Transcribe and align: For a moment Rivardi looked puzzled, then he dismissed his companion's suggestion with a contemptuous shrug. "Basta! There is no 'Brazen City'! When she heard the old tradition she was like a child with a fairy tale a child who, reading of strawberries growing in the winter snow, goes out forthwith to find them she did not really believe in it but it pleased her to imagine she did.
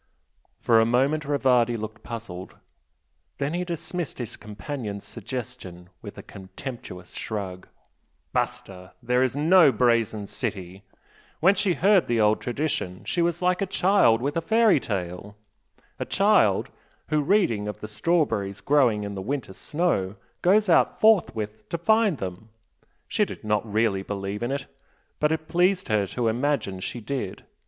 For 0.59 0.79
a 0.79 0.83
moment 0.85 1.25
Rivardi 1.25 1.77
looked 1.77 2.01
puzzled, 2.01 2.55
then 3.37 3.53
he 3.53 3.63
dismissed 3.63 4.17
his 4.17 4.35
companion's 4.35 5.03
suggestion 5.03 5.89
with 6.01 6.17
a 6.17 6.23
contemptuous 6.23 7.13
shrug. 7.13 7.67
"Basta! 8.33 8.93
There 9.03 9.21
is 9.21 9.35
no 9.35 9.71
'Brazen 9.71 10.25
City'! 10.25 10.81
When 11.39 11.53
she 11.53 11.75
heard 11.75 12.07
the 12.07 12.19
old 12.19 12.41
tradition 12.41 13.05
she 13.05 13.21
was 13.21 13.43
like 13.43 13.61
a 13.61 13.67
child 13.67 14.23
with 14.23 14.35
a 14.35 14.41
fairy 14.41 14.79
tale 14.79 15.35
a 15.99 16.05
child 16.05 16.69
who, 17.09 17.21
reading 17.21 17.67
of 17.67 17.77
strawberries 17.87 18.59
growing 18.59 19.03
in 19.03 19.13
the 19.13 19.21
winter 19.21 19.53
snow, 19.53 20.15
goes 20.41 20.67
out 20.67 20.99
forthwith 20.99 21.69
to 21.69 21.77
find 21.77 22.17
them 22.17 22.49
she 23.07 23.23
did 23.23 23.43
not 23.43 23.71
really 23.71 24.01
believe 24.01 24.41
in 24.41 24.51
it 24.51 24.65
but 25.19 25.31
it 25.31 25.47
pleased 25.47 25.89
her 25.89 26.07
to 26.07 26.27
imagine 26.27 26.79
she 26.79 26.99
did. 27.01 27.45